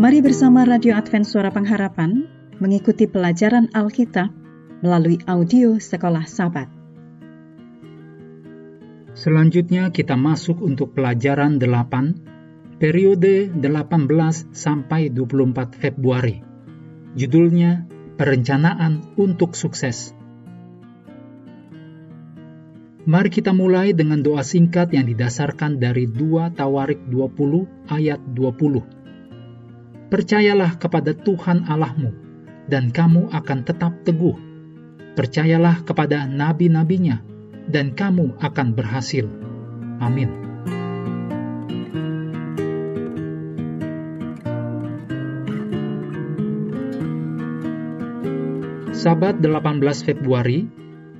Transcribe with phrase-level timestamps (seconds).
[0.00, 2.24] Mari bersama Radio Advent Suara Pengharapan
[2.56, 4.32] mengikuti pelajaran Alkitab
[4.80, 6.72] melalui audio Sekolah Sabat.
[9.12, 13.60] Selanjutnya kita masuk untuk pelajaran 8, periode 18
[14.56, 16.40] sampai 24 Februari.
[17.12, 17.84] Judulnya
[18.16, 20.16] Perencanaan untuk Sukses.
[23.04, 28.99] Mari kita mulai dengan doa singkat yang didasarkan dari 2 Tawarik 20 ayat 20
[30.10, 32.10] Percayalah kepada Tuhan Allahmu,
[32.66, 34.34] dan kamu akan tetap teguh.
[35.14, 37.22] Percayalah kepada nabi-nabinya,
[37.70, 39.30] dan kamu akan berhasil.
[40.02, 40.26] Amin.
[48.90, 50.66] Sabat 18 Februari,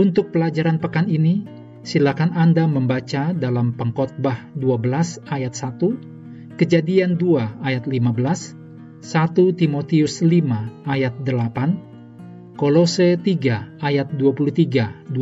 [0.00, 1.44] untuk pelajaran pekan ini,
[1.84, 8.57] silakan Anda membaca dalam Pengkhotbah 12 ayat 1, Kejadian 2 ayat 15,
[8.98, 15.14] 1 Timotius 5 ayat 8, Kolose 3 ayat 23-24,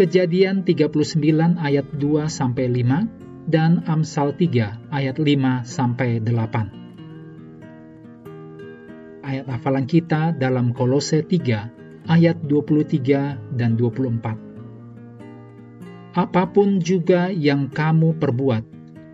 [0.00, 9.20] Kejadian 39 ayat 2 sampai 5 dan Amsal 3 ayat 5 sampai 8.
[9.20, 16.16] Ayat hafalan kita dalam Kolose 3 ayat 23 dan 24.
[16.16, 18.64] Apa pun juga yang kamu perbuat,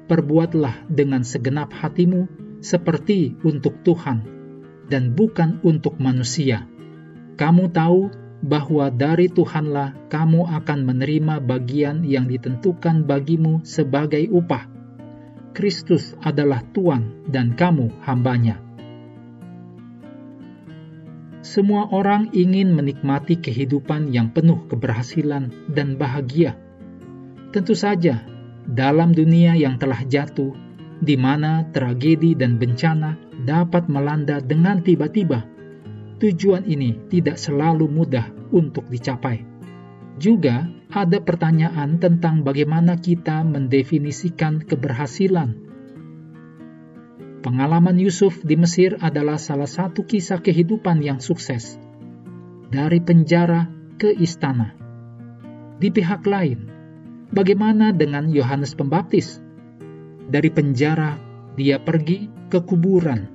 [0.07, 4.25] perbuatlah dengan segenap hatimu seperti untuk Tuhan
[4.87, 6.65] dan bukan untuk manusia.
[7.37, 8.09] Kamu tahu
[8.45, 14.69] bahwa dari Tuhanlah kamu akan menerima bagian yang ditentukan bagimu sebagai upah.
[15.57, 18.61] Kristus adalah Tuhan dan kamu hambanya.
[21.47, 26.59] Semua orang ingin menikmati kehidupan yang penuh keberhasilan dan bahagia.
[27.55, 28.27] Tentu saja,
[28.67, 30.53] dalam dunia yang telah jatuh,
[31.01, 35.45] di mana tragedi dan bencana dapat melanda dengan tiba-tiba.
[36.17, 39.45] Tujuan ini tidak selalu mudah untuk dicapai.
[40.17, 45.61] Juga ada pertanyaan tentang bagaimana kita mendefinisikan keberhasilan.
[47.45, 51.77] Pengalaman Yusuf di Mesir adalah salah satu kisah kehidupan yang sukses.
[52.73, 53.69] Dari penjara
[54.01, 54.73] ke istana.
[55.77, 56.67] Di pihak lain,
[57.31, 59.46] bagaimana dengan Yohanes Pembaptis?
[60.27, 61.17] Dari penjara,
[61.55, 63.27] dia pergi ke kuburan.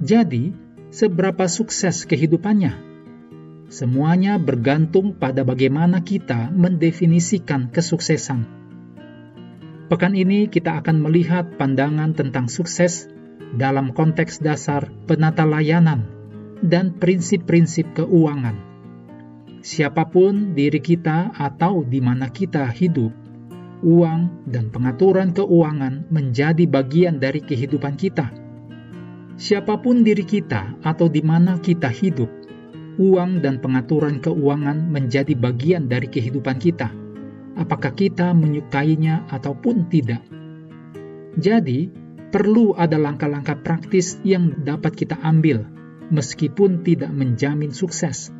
[0.00, 0.54] Jadi,
[0.90, 2.94] seberapa sukses kehidupannya?
[3.70, 8.46] Semuanya bergantung pada bagaimana kita mendefinisikan kesuksesan.
[9.90, 13.10] Pekan ini kita akan melihat pandangan tentang sukses
[13.54, 16.06] dalam konteks dasar penata layanan
[16.64, 18.56] dan prinsip-prinsip keuangan.
[19.64, 23.23] Siapa pun diri kita atau di mana kita hidup,
[23.84, 28.32] uang, dan pengaturan keuangan menjadi bagian dari kehidupan kita.
[29.36, 32.32] Siapa pun diri kita atau di mana kita hidup,
[32.96, 36.88] uang dan pengaturan keuangan menjadi bagian dari kehidupan kita.
[37.60, 40.24] Apakah kita menyukainya ataupun tidak?
[41.36, 41.90] Jadi,
[42.32, 45.66] perlu ada langkah-langkah praktis yang dapat kita ambil,
[46.10, 48.30] meskipun tidak menjamin sukses,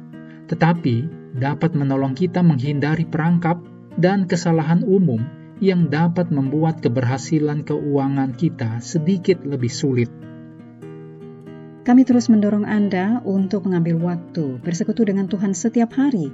[0.46, 5.22] tetapi dapat menolong kita menghindari perangkap dan kesalahan umum
[5.62, 10.10] yang dapat membuat keberhasilan keuangan kita sedikit lebih sulit.
[11.84, 16.32] Kami terus mendorong Anda untuk mengambil waktu bersekutu dengan Tuhan setiap hari,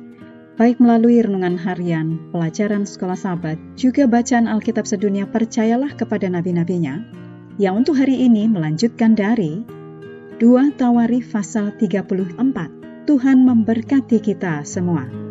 [0.54, 7.03] baik melalui renungan harian, pelajaran sekolah sahabat, juga bacaan Alkitab sedunia percayalah kepada nabi-nabinya,
[7.59, 9.66] yang untuk hari ini melanjutkan dari
[10.38, 12.38] 2 Tawari pasal 34.
[13.10, 15.29] Tuhan memberkati kita semua.